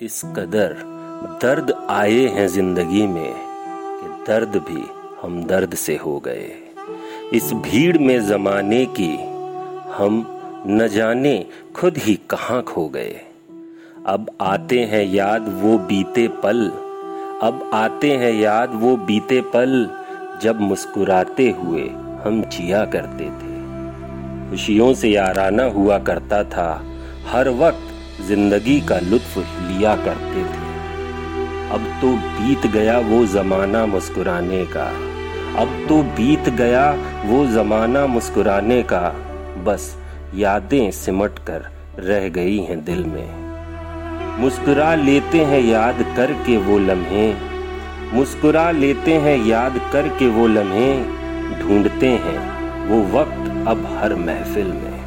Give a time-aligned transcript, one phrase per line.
[0.00, 0.72] इस कदर
[1.42, 4.84] दर्द आए हैं ज़िंदगी में कि दर्द भी
[5.22, 6.46] हम दर्द से हो गए।
[7.32, 9.10] इस भीड़ में जमाने की
[9.92, 10.24] हम
[10.66, 11.34] न जाने
[11.76, 13.20] खुद ही कहाँ खो गए।
[14.06, 16.66] अब आते हैं याद वो बीते पल,
[17.42, 19.88] अब आते हैं याद वो बीते पल,
[20.42, 21.88] जब मुस्कुराते हुए
[22.24, 26.70] हम जिया करते थे। खुशियों से याराना हुआ करता था,
[27.26, 27.88] हर वक्त
[28.26, 30.68] ज़िंदगी का लुत्फ लिया करते थे।
[31.70, 34.86] अब तो बीत गया वो जमाना मुस्कुराने का।
[35.56, 36.90] अब तो बीत गया
[37.24, 39.02] वो जमाना मुस्कुराने का।
[39.64, 39.94] बस
[40.34, 47.32] यादें सिमट कर रह गई हैं दिल में। मुस्कुरा लेते हैं याद करके वो लम्हे।
[48.12, 50.92] मुस्कुरा लेते हैं याद करके वो लम्हे।
[51.60, 52.38] ढूंढते हैं
[52.88, 54.99] वो वक्त अब हर महफिल में।